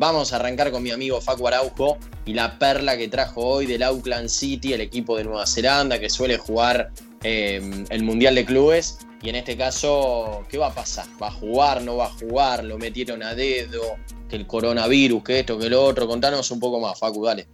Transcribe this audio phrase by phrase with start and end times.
[0.00, 3.82] Vamos a arrancar con mi amigo Facu Araujo y la perla que trajo hoy del
[3.82, 6.90] Auckland City, el equipo de Nueva Zelanda que suele jugar
[7.24, 9.00] eh, el Mundial de Clubes.
[9.20, 11.06] Y en este caso, ¿qué va a pasar?
[11.20, 11.82] ¿Va a jugar?
[11.82, 12.62] ¿No va a jugar?
[12.62, 13.96] ¿Lo metieron a dedo?
[14.28, 15.24] ¿Que el coronavirus?
[15.24, 15.58] ¿Que esto?
[15.58, 16.06] ¿Que lo otro?
[16.06, 17.48] Contanos un poco más, Facu, dale.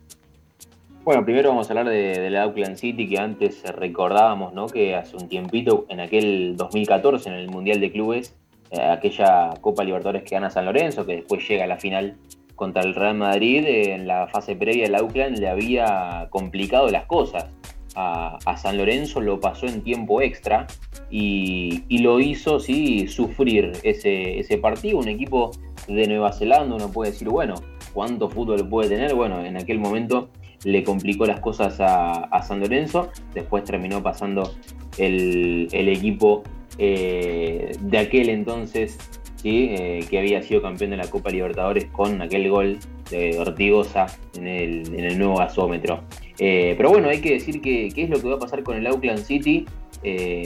[1.03, 4.67] Bueno, primero vamos a hablar de, del Auckland City, que antes recordábamos, ¿no?
[4.67, 8.35] Que hace un tiempito, en aquel 2014, en el Mundial de Clubes,
[8.71, 12.17] eh, aquella Copa Libertadores que gana San Lorenzo, que después llega a la final
[12.55, 17.47] contra el Real Madrid, en la fase previa del Auckland le había complicado las cosas.
[17.97, 20.67] A, San Lorenzo lo pasó en tiempo extra
[21.11, 24.99] y, lo hizo sí sufrir ese, ese partido.
[24.99, 25.53] Un equipo
[25.87, 27.55] de Nueva Zelanda, uno puede decir, bueno,
[27.93, 29.15] ¿cuánto fútbol puede tener?
[29.15, 30.29] Bueno, en aquel momento
[30.65, 34.55] le complicó las cosas a, San Lorenzo, después terminó pasando
[34.99, 36.43] el, el equipo
[36.79, 38.99] eh, de aquel entonces,
[39.47, 42.79] Eh, que había sido campeón de la Copa Libertadores con aquel gol
[43.11, 44.07] de Ortigosa
[44.39, 46.01] en el, nuevo gasómetro.
[46.39, 48.79] Eh, pero bueno, hay que decir que qué es lo que va a pasar con
[48.79, 49.67] el Auckland City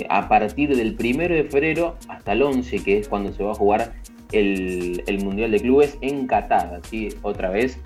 [0.08, 3.54] a partir del 1 de febrero hasta el 11, que es cuando se va a
[3.54, 3.92] jugar
[4.32, 7.08] el, Mundial de Clubes en Qatar, ¿sí?
[7.22, 7.80] otra vez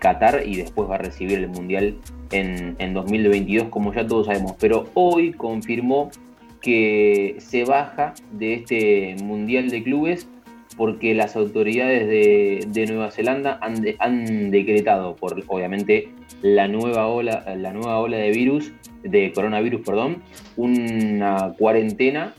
[0.00, 1.96] Qatar y después va a recibir el Mundial
[2.30, 4.54] en, en 2022, como ya todos sabemos.
[4.58, 6.10] Pero hoy confirmó
[6.68, 10.28] que se baja de este Mundial de Clubes
[10.76, 16.10] porque las autoridades de, Nueva Zelanda han, decretado, por obviamente
[16.42, 18.70] la nueva ola, la nueva ola de virus,
[19.02, 20.22] de coronavirus, perdón,
[20.58, 22.34] una cuarentena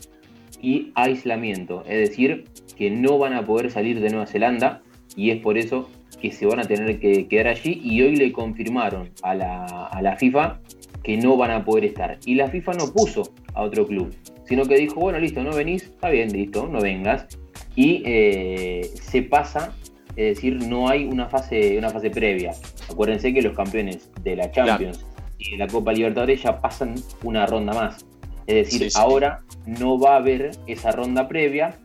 [0.62, 1.82] y aislamiento.
[1.88, 2.44] Es decir,
[2.76, 4.80] que no van a poder salir de Nueva Zelanda
[5.16, 5.90] y es por eso
[6.22, 10.00] que se van a tener que quedar allí y hoy le confirmaron a la, a
[10.02, 10.60] la FIFA
[11.02, 12.18] que no van a poder estar.
[12.24, 15.84] Y la FIFA no puso a otro club, sino que dijo, bueno, listo, no venís,
[15.84, 17.26] está bien, listo, no vengas.
[17.74, 19.74] Y eh, se pasa,
[20.16, 22.52] es decir, no hay una fase, una fase previa.
[22.90, 25.06] Acuérdense que los campeones de la Champions
[25.38, 28.04] y de la Copa Libertadores ya pasan una ronda más.
[28.46, 31.76] Es decir, ahora no va a haber esa ronda previa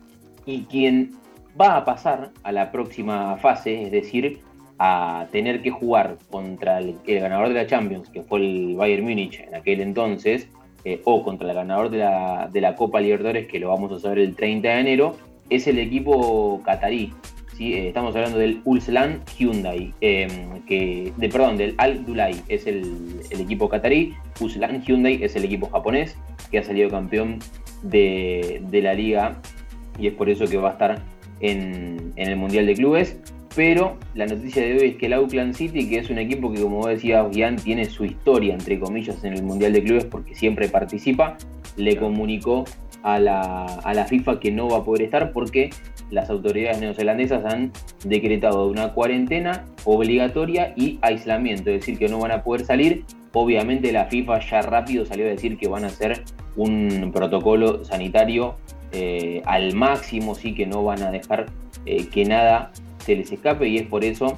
[0.44, 1.12] y quien
[1.58, 4.40] va a pasar a la próxima fase, es decir,
[4.78, 9.40] a tener que jugar contra el, ganador de la Champions, que fue el Bayern Múnich
[9.40, 10.48] en aquel entonces,
[10.84, 13.98] eh, o contra el ganador de la, de la, Copa Libertadores, que lo vamos a
[13.98, 15.16] saber el 30 de enero,
[15.48, 17.12] es el equipo catarí.
[17.56, 17.74] ¿sí?
[17.74, 23.20] Eh, estamos hablando del Ulslan Hyundai, em, que, de, perdón, del Al Dulai es el,
[23.30, 26.16] equipo catarí, Ulslan Hyundai es el equipo japonés,
[26.50, 27.38] que ha salido campeón
[27.82, 29.36] de, de la liga
[29.98, 31.02] y es por eso que va a estar
[31.40, 33.16] en, en el Mundial de Clubes
[33.56, 36.60] pero la noticia de hoy es que el Auckland City, que es un equipo que
[36.60, 40.68] como decía Gian, tiene su historia, entre comillas, en el Mundial de Clubes porque siempre
[40.68, 41.38] participa,
[41.76, 42.64] le comunicó
[43.02, 45.70] a la, FIFA que no va a poder estar porque
[46.10, 47.72] las autoridades neozelandesas han
[48.04, 53.04] decretado una cuarentena obligatoria y aislamiento, es decir, que no van a poder salir.
[53.32, 56.24] Obviamente la FIFA ya rápido salió a decir que van a hacer
[56.56, 58.56] un protocolo sanitario
[58.92, 61.46] eh, al máximo, sí que no van a dejar
[61.86, 62.72] eh, que nada
[63.06, 64.36] se les escape y es por eso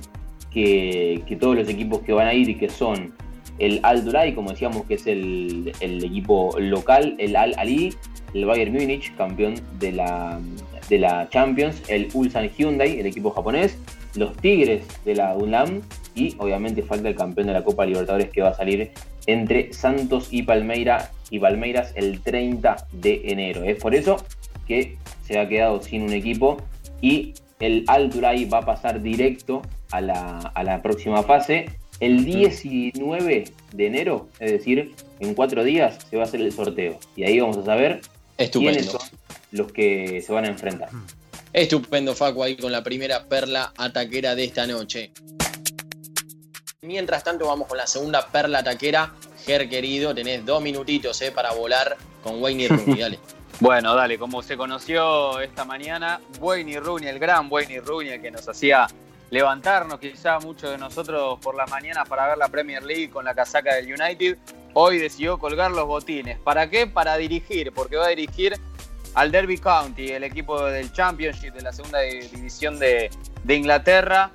[0.53, 3.13] que, todos los equipos que van a ir y que son
[3.59, 7.95] el Al Durai, como decíamos que es el, equipo local, el Al Ali,
[8.35, 10.39] el Bayern Múnich, campeón de la,
[10.89, 13.79] de la Champions, el Ulsan Hyundai, el equipo japonés,
[14.15, 15.81] los Tigres de la UNAM
[16.15, 18.91] y obviamente falta el campeón de la Copa Libertadores que va a salir
[19.27, 23.63] entre Santos y Palmeira y Palmeiras el 30 de enero.
[23.65, 24.17] Es por eso
[24.67, 26.59] que se ha quedado sin un equipo
[27.01, 31.71] y el Al Durai va a pasar directo a la, próxima fase.
[32.01, 36.99] El 19 de enero, es decir, en cuatro días, se va a hacer el sorteo.
[37.17, 38.01] Y ahí vamos a saber
[38.53, 39.01] quiénes son
[39.51, 40.91] los que se van a enfrentar.
[41.53, 45.13] Estupendo, Facu, ahí con la primera perla ataquera de esta noche.
[46.83, 49.13] Mientras tanto, vamos con la segunda perla ataquera.
[49.45, 52.99] Ger, querido, tenés dos minutitos eh, para volar con Wayne Rooney.
[53.01, 53.19] Dale.
[53.61, 58.31] Bueno, dale, como se conoció esta mañana, Wayne Rooney, el gran Wayne Rooney, el que
[58.31, 58.87] nos hacía
[59.31, 63.35] levantarnos quizá muchos de nosotros por la mañana para ver la Premier League con la
[63.35, 64.39] casaca del United,
[64.75, 66.39] hoy decidió colgar los botines.
[66.39, 66.87] ¿Para qué?
[66.87, 68.55] Para dirigir, porque va a dirigir
[69.15, 73.11] al Derby County, el equipo del Championship de la segunda división de,
[73.49, 74.31] Inglaterra.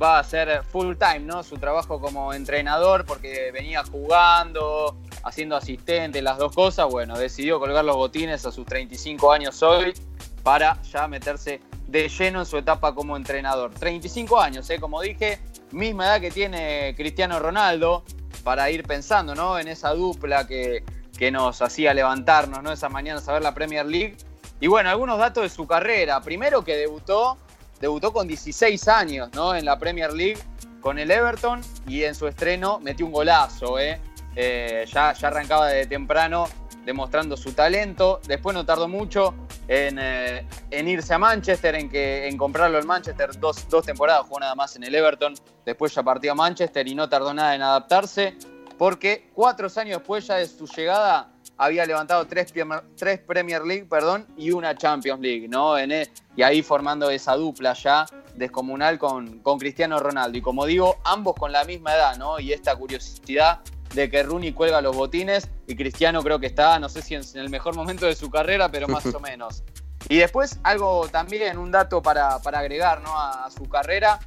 [0.00, 1.42] va a ser full time, ¿no?
[1.42, 6.88] Su trabajo como entrenador, porque venía jugando, haciendo asistente, las dos cosas.
[6.90, 9.94] Bueno, decidió colgar los botines a sus 35 años hoy
[10.42, 13.72] para ya meterse de lleno en su etapa como entrenador.
[13.72, 14.80] 35 años, ¿eh?
[14.80, 15.38] como dije,
[15.70, 18.02] misma edad que tiene Cristiano Ronaldo,
[18.42, 19.58] para ir pensando ¿no?
[19.58, 20.84] en esa dupla que,
[21.16, 22.72] que nos hacía levantarnos ¿no?
[22.72, 24.16] esa mañana a ver la Premier League.
[24.60, 26.20] Y bueno, algunos datos de su carrera.
[26.20, 27.36] Primero que debutó,
[27.80, 29.54] debutó con 16 años ¿no?
[29.54, 30.38] en la Premier League
[30.80, 33.78] con el Everton y en su estreno metió un golazo.
[33.78, 34.00] ¿eh?
[34.34, 36.46] Eh, ya, ya arrancaba de temprano
[36.84, 38.20] demostrando su talento.
[38.26, 39.34] Después no tardó mucho
[39.68, 43.38] en, eh, irse a Manchester, en, que, en comprarlo en Manchester.
[43.38, 45.34] Dos, dos, temporadas jugó nada más en el Everton.
[45.64, 48.36] Después ya partió a Manchester y no tardó nada en adaptarse.
[48.78, 52.52] Porque cuatro años después ya de su llegada había levantado tres,
[52.96, 55.46] tres Premier League perdón, y una Champions League.
[55.48, 55.78] ¿no?
[55.78, 60.38] En e, y ahí formando esa dupla ya descomunal con, con Cristiano Ronaldo.
[60.38, 62.40] Y como digo, ambos con la misma edad, ¿no?
[62.40, 63.60] Y esta curiosidad
[63.94, 67.22] de que Rooney cuelga los botines y Cristiano creo que está, no sé si en
[67.34, 69.64] el mejor momento de su carrera, pero más o menos.
[70.08, 73.18] Y después algo también, un dato para, agregar ¿no?
[73.18, 74.18] a, su carrera,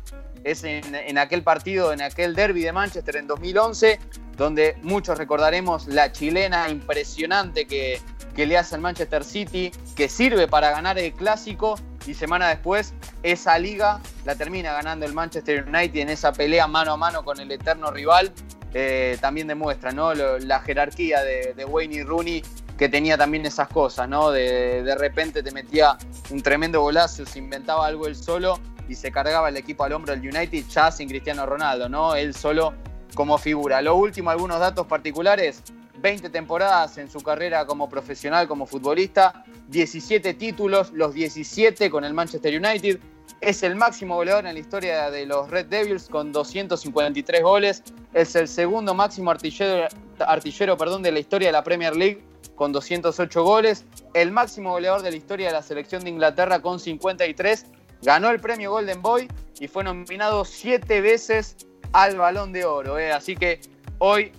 [0.44, 4.00] es en, aquel partido, en aquel derby de Manchester en 2011,
[4.38, 8.00] donde muchos recordaremos la chilena impresionante que,
[8.36, 11.76] que le hace al Manchester City, que sirve para ganar el clásico
[12.06, 16.94] y semana después esa liga la termina ganando el Manchester United en esa pelea mano
[16.94, 18.32] a mano con el eterno rival
[18.78, 20.14] eh, también demuestra ¿no?
[20.14, 22.44] la jerarquía de, Wayne y Rooney,
[22.78, 24.32] que tenía también esas cosas, ¿no?
[24.32, 25.98] De, de repente te metía
[26.30, 30.14] un tremendo golazo, se inventaba algo él solo y se cargaba el equipo al hombro
[30.14, 32.16] del United ya sin Cristiano Ronaldo, ¿no?
[32.16, 32.74] Él solo
[33.14, 33.82] como figura.
[33.82, 35.64] Lo último, algunos datos particulares.
[36.02, 42.14] 20 temporadas en su carrera como profesional, como futbolista, 17 títulos, los 17 con el
[42.14, 43.00] Manchester United,
[43.42, 47.84] es el máximo goleador en la historia de los Red Devils con 253 goles.
[48.14, 49.88] Es el segundo máximo artillero,
[50.20, 52.24] artillero perdón, de la historia de la Premier League
[52.56, 53.86] con 208 goles.
[54.14, 57.66] El máximo goleador de la historia de la selección de Inglaterra con 53.
[58.02, 59.28] Ganó el premio Golden Boy
[59.60, 61.56] y fue nominado siete veces
[61.92, 62.98] al Balón de Oro.
[63.00, 63.12] ¿eh?
[63.12, 63.62] Así que
[64.00, 64.32] hoy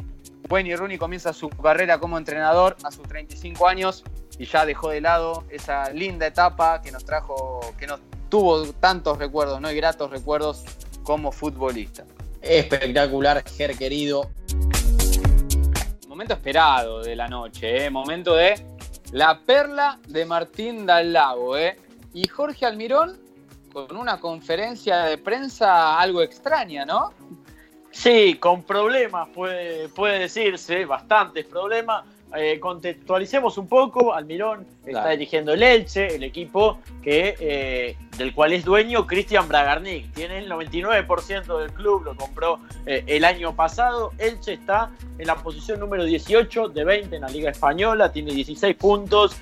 [0.48, 4.04] Wayne Rooney comienza su carrera como entrenador a sus 35 años
[4.38, 9.18] y ya dejó de lado esa linda etapa que nos trajo, que nos tuvo tantos
[9.18, 9.70] recuerdos, ¿no?
[9.70, 10.64] Y gratos recuerdos
[11.02, 12.04] como futbolista.
[12.40, 14.30] Espectacular, Ger querido.
[16.08, 17.90] Momento esperado de la noche, ¿eh?
[17.90, 18.54] Momento de
[19.12, 21.78] la perla de Martín Dal Lago, ¿eh?
[22.14, 23.18] Y Jorge Almirón
[23.72, 27.12] con una conferencia de prensa algo extraña, ¿no?
[27.90, 35.52] Sí, con problemas, puede, puede decirse, bastantes problemas eh, contextualicemos un poco, Almirón está dirigiendo
[35.52, 40.12] el Elche, el equipo que, eh, del cual es dueño Cristian Bragarnik.
[40.12, 44.12] Tiene el 99% del club, lo compró eh, el año pasado.
[44.18, 48.76] Elche está en la posición número 18 de 20 en la Liga Española, tiene 16
[48.76, 49.36] puntos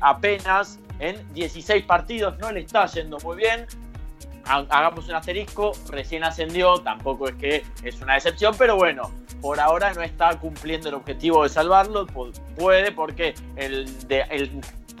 [0.00, 3.66] apenas en 16 partidos, no le está yendo muy bien
[4.44, 9.10] hagamos un asterisco, recién ascendió, tampoco es que es una decepción, pero bueno,
[9.40, 12.06] por ahora no está cumpliendo el objetivo de salvarlo,
[12.56, 14.50] puede porque el, el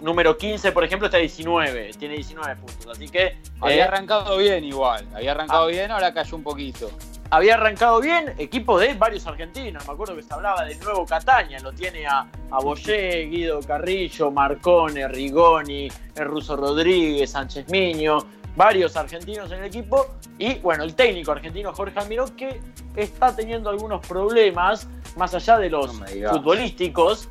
[0.02, 3.38] número 15, por ejemplo, está 19, tiene 19 puntos, así que...
[3.60, 5.68] Había eh, arrancado bien igual, había arrancado ah.
[5.68, 6.90] bien, ahora cayó un poquito.
[7.30, 11.60] Había arrancado bien, equipo de varios argentinos, me acuerdo que se hablaba de nuevo Cataña,
[11.60, 18.18] lo tiene a, a Boyé, Guido Carrillo, Marcone, Rigoni, el Ruso Rodríguez, Sánchez Miño,
[18.56, 22.60] varios argentinos en el equipo y bueno, el técnico argentino Jorge Almirón que
[22.96, 25.90] está teniendo algunos problemas más allá de los
[26.30, 27.28] futbolísticos,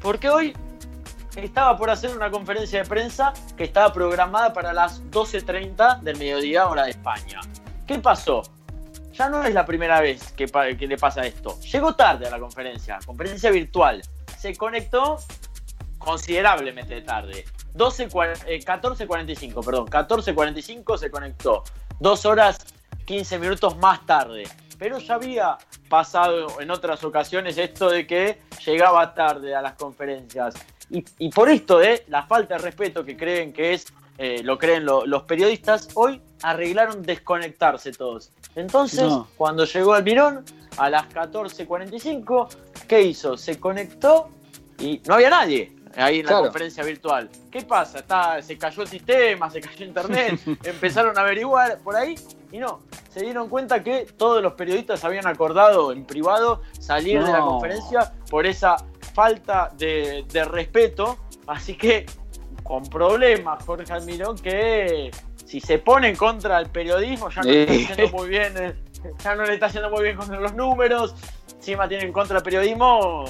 [0.00, 0.54] porque hoy
[1.36, 6.66] estaba por hacer una conferencia de prensa que estaba programada para las 12.30 del mediodía
[6.66, 7.40] hora de España.
[7.86, 8.42] ¿Qué pasó?
[9.12, 11.58] Ya no es la primera vez que, que le pasa esto.
[11.60, 14.02] Llegó tarde a la conferencia, conferencia virtual.
[14.38, 15.18] Se conectó
[16.06, 17.44] considerablemente tarde.
[17.74, 21.64] 12, 14.45, eh, perdón, 14.45 se conectó.
[21.98, 22.58] Dos horas
[23.04, 24.44] 15 minutos más tarde.
[24.78, 25.58] Pero ya había
[25.88, 30.54] pasado en otras ocasiones esto de que llegaba tarde a las conferencias.
[30.88, 33.86] Y, por esto de la falta de respeto que creen que es,
[34.18, 38.30] eh, lo creen los periodistas, hoy arreglaron desconectarse todos.
[38.54, 40.44] Entonces, cuando llegó Almirón
[40.76, 42.48] a las 14.45,
[42.86, 43.36] ¿qué hizo?
[43.36, 44.28] Se conectó
[44.78, 47.30] y no había nadie ahí en la conferencia virtual.
[47.50, 47.98] ¿Qué pasa?
[47.98, 52.14] Está, se cayó el sistema, se cayó internet, empezaron a averiguar por ahí
[52.52, 57.32] y no, se dieron cuenta que todos los periodistas habían acordado en privado salir de
[57.32, 58.76] la conferencia por esa
[59.14, 62.06] falta de, respeto, así que
[62.62, 65.10] con problemas Jorge Almirón que
[65.44, 68.74] si se pone en contra del periodismo, ya no le está haciendo muy bien, eh,
[69.22, 71.14] ya no le está haciendo muy bien contra los números,
[71.54, 73.24] encima tiene en contra el periodismo,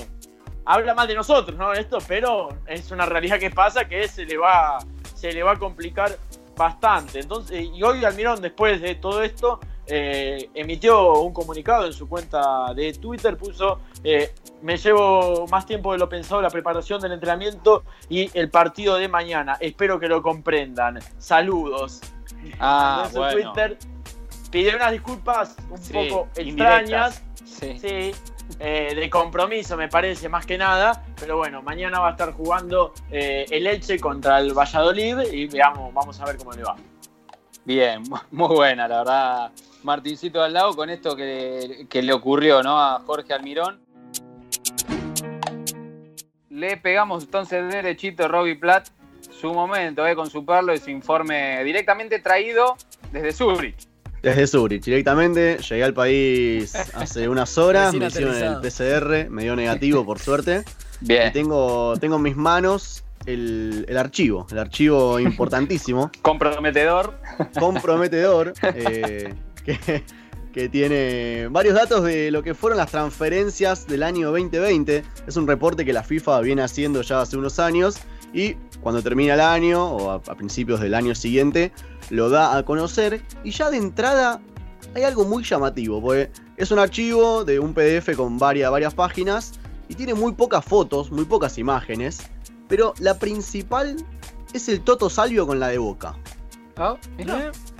[0.66, 1.72] habla mal de nosotros, ¿no?
[1.72, 4.78] Esto, pero es una realidad que pasa que se le va,
[5.14, 6.18] se le va a complicar
[6.56, 7.20] bastante.
[7.20, 12.74] Entonces, y hoy Almirón, después de todo esto, eh, emitió un comunicado en su cuenta
[12.74, 17.84] de Twitter, puso, eh, me llevo más tiempo de lo pensado la preparación del entrenamiento
[18.08, 19.56] y el partido de mañana.
[19.60, 20.98] Espero que lo comprendan.
[21.18, 22.00] Saludos.
[22.58, 23.78] Ah, en su Twitter
[24.50, 27.22] pidió unas disculpas un poco extrañas.
[27.44, 28.12] Sí.
[28.58, 32.94] Eh, de compromiso me parece más que nada, pero bueno, mañana va a estar jugando
[33.10, 36.76] el Elche contra el Valladolid y veamos, vamos a ver cómo le va.
[37.66, 39.52] Bien, muy buena, la verdad.
[39.82, 42.80] Martincito al lado con esto que, le ocurrió ¿no?
[42.80, 43.80] a Jorge Almirón.
[46.48, 48.88] Le pegamos entonces derechito Robbie Platt
[49.30, 52.76] su momento eh, con su perlo ese informe directamente traído
[53.12, 53.76] desde Zurich.
[54.26, 55.58] Desde Zurich, directamente.
[55.58, 60.64] Llegué al país hace unas horas, me hicieron el PCR, me dio negativo por suerte.
[61.00, 61.28] Bien.
[61.28, 66.10] Y tengo, tengo en mis manos el, archivo, el archivo importantísimo.
[66.22, 67.20] Comprometedor.
[67.56, 68.52] Comprometedor.
[68.62, 69.32] Eh,
[70.52, 75.04] que, tiene varios datos de lo que fueron las transferencias del año 2020.
[75.28, 77.98] Es un reporte que la FIFA viene haciendo ya hace unos años
[78.32, 81.72] y cuando termina el año o a, principios del año siguiente
[82.10, 84.40] lo da a conocer y ya de entrada
[84.94, 89.52] hay algo muy llamativo, porque es un archivo de un PDF con varias, varias páginas
[89.88, 92.30] y tiene muy pocas fotos, muy pocas imágenes,
[92.68, 93.96] pero la principal
[94.52, 96.16] es el Toto Salvio con la de Boca.
[96.76, 96.96] Ah,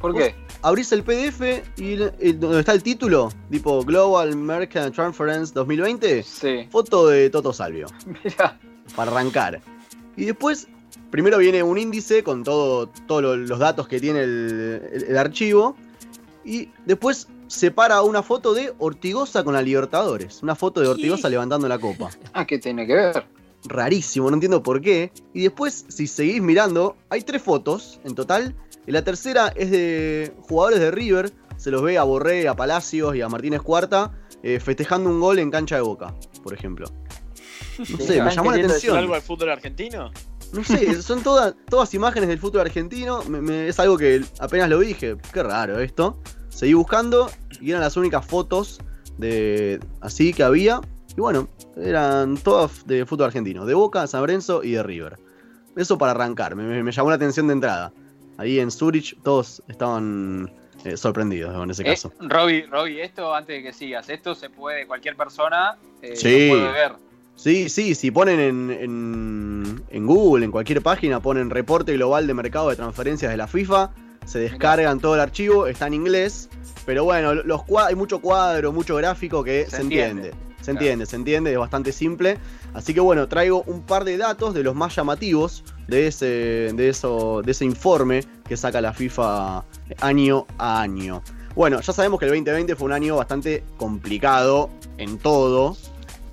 [0.00, 0.34] ¿Por qué?
[0.62, 6.68] abrís el PDF y donde está el título, tipo Global American Transference 2020, sí.
[6.70, 7.86] foto de Toto Salvio.
[8.24, 8.58] Mira.
[8.94, 9.60] Para arrancar.
[10.16, 10.68] Y después,
[11.10, 15.76] primero viene un índice con todo, todos los datos que tiene el, archivo.
[16.44, 20.42] Y después separa una foto de Ortigosa con la Libertadores.
[20.42, 22.10] Una foto de Ortigosa levantando la copa.
[22.32, 23.24] Ah, ¿qué tiene que ver?
[23.64, 25.12] Rarísimo, no entiendo por qué.
[25.34, 28.54] Y después, si seguís mirando, hay tres fotos en total
[28.86, 31.32] y la tercera es de jugadores de River.
[31.56, 35.38] Se los ve a Borré, a Palacios y a Martínez Cuarta eh, festejando un gol
[35.38, 36.86] en cancha de boca, por ejemplo.
[37.78, 38.96] No sé, me llamó la atención.
[38.96, 40.10] algo al fútbol argentino?
[40.52, 43.22] No sé, son todas, todas imágenes del fútbol argentino.
[43.50, 45.16] es algo que apenas lo dije.
[45.32, 46.20] Qué raro esto.
[46.48, 47.30] Seguí buscando
[47.60, 48.80] y eran las únicas fotos
[49.18, 50.80] de así que había.
[51.16, 53.66] Y bueno, eran todas de fútbol argentino.
[53.66, 55.18] De Boca, San Lorenzo y de River.
[55.76, 56.54] Eso para arrancar.
[56.54, 57.92] me llamó la atención de entrada
[58.38, 60.50] ahí en Zurich todos estaban
[60.84, 62.12] eh, sorprendidos en ese eh, caso.
[62.20, 66.72] Robbie, Robbie, esto antes de que sigas, esto se puede, cualquier persona eh, lo puede
[66.72, 66.92] ver.
[67.36, 72.70] Sí, sí, si ponen en, en, Google, en cualquier página, ponen reporte global de mercado
[72.70, 73.90] de transferencias de la FIFA,
[74.24, 76.48] se descargan todo el archivo, está en inglés,
[76.86, 80.32] pero bueno, los hay mucho cuadro, mucho gráfico que se, entiende.
[80.62, 82.38] Se entiende, se entiende, es bastante simple.
[82.74, 86.26] Así que bueno, traigo un par de datos de los más llamativos de ese,
[86.74, 89.64] de eso, de ese informe que saca la FIFA
[90.00, 91.22] año a año.
[91.54, 95.76] Bueno, ya sabemos que el 2020 fue un año bastante complicado en todo.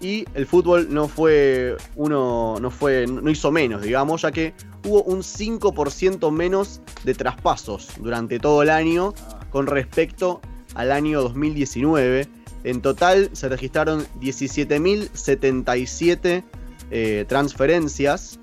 [0.04, 2.58] Y el fútbol no fue uno.
[2.60, 3.08] no fue.
[3.08, 4.54] no hizo menos, digamos, ya que
[4.86, 9.14] hubo un 5% menos de traspasos durante todo el año
[9.50, 10.42] con respecto
[10.76, 12.28] al año 2019
[12.64, 16.44] en total se registraron 17.077
[16.92, 18.40] eh, transferencias,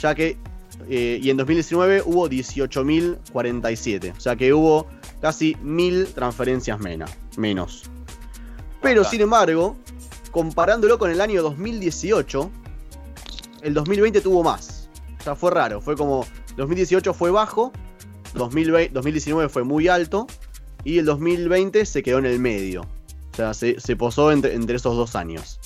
[0.00, 0.36] ya que,
[0.88, 4.86] eh, y en 2019 hubo 18.047, o sea que hubo
[5.20, 6.78] casi 1.000 transferencias
[7.36, 7.82] menos.
[8.80, 9.76] Pero sin embargo,
[10.30, 12.50] comparándolo con el año 2018,
[13.62, 14.88] el 2020 tuvo más.
[15.20, 17.72] O sea, fue raro, fue como 2018 fue bajo,
[18.34, 20.26] 2019 fue muy alto
[20.84, 22.82] y el 2020 se quedó en el medio.
[23.32, 25.60] O sea, se, posó entre, esos dos años.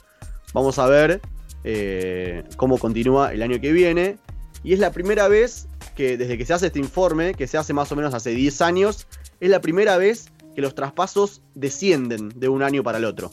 [0.53, 1.21] Vamos a ver
[1.65, 4.19] eh, cómo continúa el año que viene.
[4.63, 7.73] Y es la primera vez que desde que se hace este informe, que se hace
[7.73, 9.07] más o menos hace 10 años,
[9.41, 13.31] es la primera vez que los traspasos descienden de un año para el otro.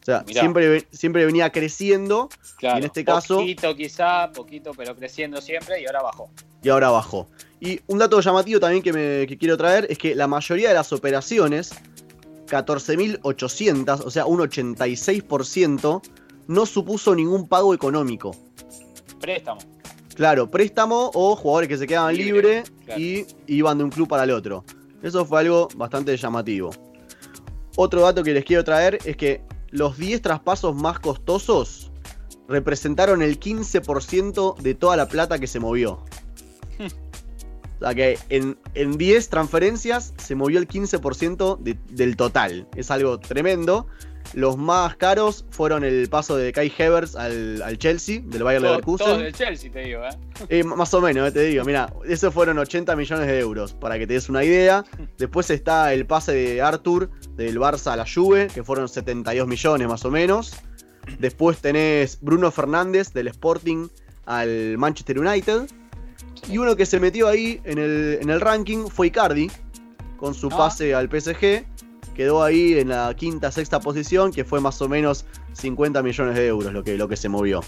[0.00, 2.28] O sea, siempre, siempre venía creciendo.
[2.60, 3.36] y en este caso.
[3.36, 6.30] Poquito quizá, poquito, pero creciendo siempre y ahora bajó.
[6.62, 7.28] Y ahora bajó.
[7.60, 10.74] Y un dato llamativo también que, me, que quiero traer es que la mayoría de
[10.74, 11.72] las operaciones
[12.46, 16.02] 14.800, o sea, un 86%,
[16.48, 18.34] no supuso ningún pago económico.
[19.20, 19.60] Préstamo.
[20.14, 24.32] Claro, préstamo o jugadores que se quedaban libres y iban de un club para el
[24.32, 24.64] otro.
[25.02, 26.70] Eso fue algo bastante llamativo.
[27.76, 31.90] Otro dato que les quiero traer es que los 10 traspasos más costosos
[32.48, 36.02] representaron el 15% de toda la plata que se movió.
[36.78, 42.68] O sea que en, en 10 transferencias se movió el 15% de- del total.
[42.76, 43.86] Es algo tremendo.
[44.34, 48.72] Los más caros fueron el paso de Kai Havertz al, al Chelsea, del Bayern Todo,
[48.72, 49.06] Leverkusen.
[49.06, 50.10] todo del Chelsea, te digo, ¿eh?
[50.48, 53.98] Eh, más o menos, eh, te digo, mira, esos fueron 80 millones de euros, para
[53.98, 54.84] que te des una idea.
[55.18, 59.88] Después está el pase de Arthur del Barça a la Juve, que fueron 72 millones
[59.88, 60.52] más o menos.
[61.18, 63.88] Después tenés Bruno Fernández del Sporting
[64.26, 65.62] al Manchester United.
[66.48, 69.50] Y uno que se metió ahí en el, en el ranking fue Icardi,
[70.16, 70.56] con su Ah.
[70.56, 71.64] pase al PSG.
[72.20, 75.24] Quedó ahí en la quinta, sexta posición, que fue más o menos
[75.54, 77.62] 50 millones de euros lo que, lo que se movió.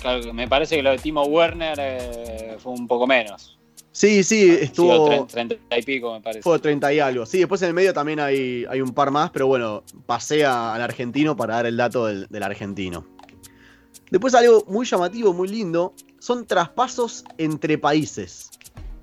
[0.00, 3.58] Claro, me parece que lo de Timo Werner eh, fue un poco menos.
[3.90, 5.06] Sí, sí, estuvo...
[5.06, 6.40] Sido tre- 30 y pico, me parece.
[6.40, 7.26] Fue 30 y algo.
[7.26, 10.72] Sí, después en el medio también hay, hay un par más, pero bueno, pasé a-
[10.74, 13.04] al argentino para dar el dato del, del argentino.
[14.10, 18.48] Después algo muy llamativo, muy lindo, son traspasos entre países.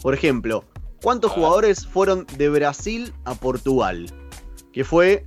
[0.02, 0.64] Por ejemplo,
[1.04, 4.08] ¿cuántos jugadores fueron de Brasil a Portugal?
[4.72, 5.26] Que fue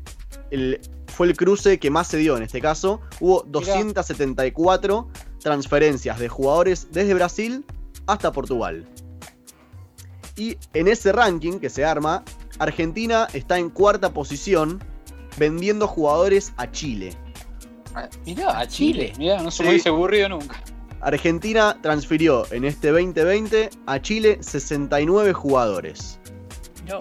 [0.51, 3.01] el, fue el cruce que más se dio en este caso.
[3.21, 5.09] Hubo 274
[5.41, 7.65] transferencias de jugadores desde Brasil
[8.07, 8.87] hasta Portugal.
[10.37, 12.25] Y en ese ranking que se arma,
[12.59, 14.83] Argentina está en cuarta posición
[15.37, 17.15] vendiendo jugadores a Chile.
[18.25, 19.13] Mirá, a Chile.
[19.19, 20.63] Mirá, no se me hubiese aburrido nunca.
[21.01, 26.19] Argentina transfirió en este 2020 a Chile 69 jugadores.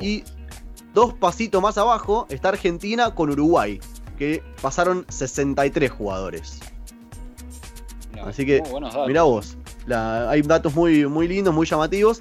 [0.01, 0.23] Y
[0.93, 3.79] dos pasitos más abajo está Argentina con Uruguay,
[4.17, 6.59] que pasaron 63 jugadores.
[8.15, 8.61] No, Así que.
[9.07, 12.19] Mirá vos, la- hay datos muy, muy lindos, muy llamativos.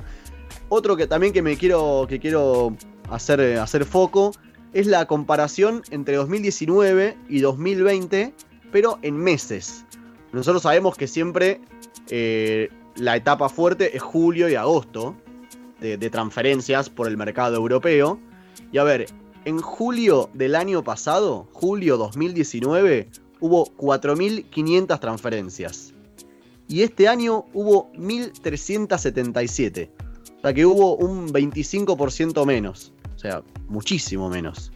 [0.69, 2.77] Otro que también que me quiero, que quiero
[3.11, 4.33] hacer, hacer foco
[4.73, 8.33] es la comparación entre 2019 y 2020,
[8.71, 9.85] pero en meses.
[10.33, 11.61] Nosotros sabemos que siempre
[12.09, 15.17] eh, la etapa fuerte es julio y agosto
[15.81, 18.21] de, de transferencias por el mercado europeo.
[18.73, 19.07] Y a ver,
[19.45, 23.09] en julio del año pasado, julio 2019,
[23.41, 25.95] hubo 4.500 transferencias.
[26.69, 29.91] Y este año hubo 1.377.
[30.39, 32.93] O sea que hubo un 25% menos.
[33.17, 34.71] O sea, muchísimo menos.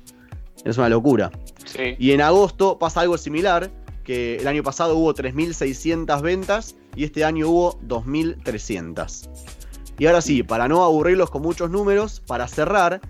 [0.65, 1.31] Es una locura.
[1.65, 1.95] Sí.
[1.99, 3.71] Y en agosto pasa algo similar,
[4.03, 9.29] que el año pasado hubo 3.600 ventas y este año hubo 2.300.
[9.99, 13.01] Y ahora sí, para no aburrirlos con muchos números, para cerrar,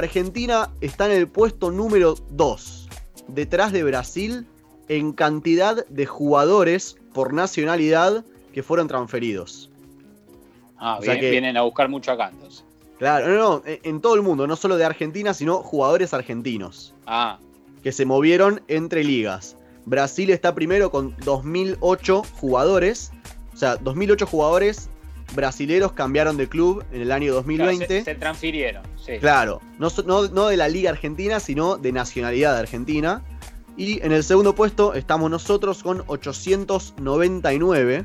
[0.00, 2.88] Argentina está en el puesto número 2,
[3.28, 4.46] detrás de Brasil,
[4.88, 9.70] en cantidad de jugadores por nacionalidad que fueron transferidos.
[10.76, 12.62] Ah, O sea bien- que- vienen a buscar mucho acá entonces.
[12.98, 16.94] Claro, no, no, en todo el mundo, no solo de Argentina, sino jugadores argentinos.
[17.06, 17.38] Ah,
[17.82, 19.56] que se movieron entre ligas.
[19.86, 23.12] Brasil está primero con 2008 jugadores.
[23.54, 24.90] O sea, 2008 jugadores
[25.34, 27.86] brasileros cambiaron de club en el año claro, 2020.
[27.86, 28.82] se, se transfirieron.
[29.04, 29.18] Sí.
[29.20, 33.22] Claro, no, no- no de la Liga Argentina, sino de nacionalidad de Argentina.
[33.76, 38.04] Y en el segundo puesto estamos nosotros con 899.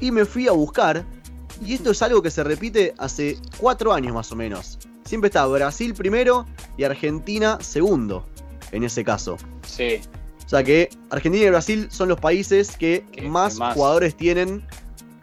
[0.00, 1.04] Y me fui a buscar.
[1.64, 4.78] Y esto es algo que se repite hace cuatro años más o menos.
[5.04, 8.26] Siempre está Brasil primero y Argentina segundo.
[8.72, 9.36] En ese caso.
[9.66, 10.00] Sí.
[10.46, 14.16] O sea que Argentina y Brasil son los países que, Que- más, que más- jugadores
[14.16, 14.66] tienen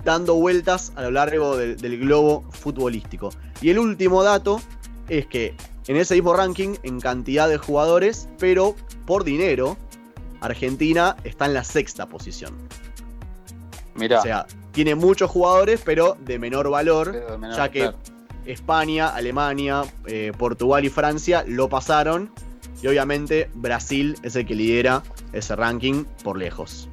[0.03, 3.29] dando vueltas a lo largo del, del globo futbolístico.
[3.62, 4.62] Y el último dato
[5.07, 5.55] es que
[5.88, 9.75] en ese mismo ranking, en cantidad de jugadores, pero por dinero,
[10.41, 12.53] Argentina está en la sexta posición.
[13.95, 14.19] Mirá.
[14.19, 17.97] O sea, tiene muchos jugadores, pero de menor valor, Pero de menor, ya que claro.
[18.45, 22.31] España, Alemania, eh, Portugal y Francia lo pasaron.
[22.81, 26.88] Y obviamente Brasil es el que lidera ese ranking por lejos.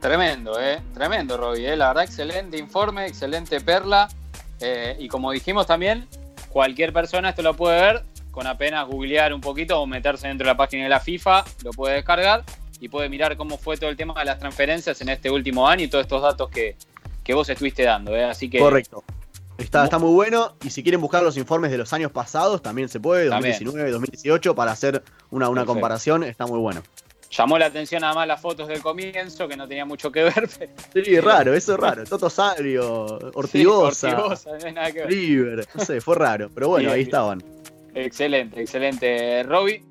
[0.00, 0.80] Tremendo, ¿eh?
[0.94, 1.72] Tremendo, Robbie.
[1.72, 1.76] ¿eh?
[1.76, 4.08] La verdad, excelente informe, excelente perla.
[4.60, 6.08] Eh, y como dijimos también,
[6.48, 10.52] cualquier persona esto lo puede ver con apenas googlear un poquito o meterse dentro de
[10.52, 12.44] la página de la FIFA, lo puede descargar
[12.80, 15.84] y puede mirar cómo fue todo el tema de las transferencias en este último año
[15.84, 16.76] y todos estos datos que,
[17.22, 18.16] que vos estuviste dando.
[18.16, 18.24] ¿eh?
[18.24, 19.04] Así que Correcto.
[19.58, 20.54] Está, está muy bueno.
[20.64, 23.52] Y si quieren buscar los informes de los años pasados, también se puede, También.
[23.52, 26.22] 2019, 2018, para hacer una, una comparación.
[26.24, 26.82] Está muy bueno.
[27.30, 30.48] Llamó la atención además las fotos del comienzo, que no tenía mucho que ver.
[30.92, 32.04] pero- Sí, raro, eso es raro.
[32.04, 35.08] Toto Sabrio, Ortigosa, Sí, Ortigosa, no nada que ver.
[35.08, 36.50] River, no sé, fue raro.
[36.54, 37.42] Pero bueno, ahí estaban.
[37.94, 39.42] Excelente, excelente.
[39.42, 39.82] Robbie,